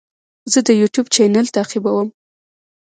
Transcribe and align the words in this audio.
زه 0.51 0.59
د 0.67 0.69
یوټیوب 0.81 1.07
چینل 1.15 1.47
تعقیبوم. 1.55 2.07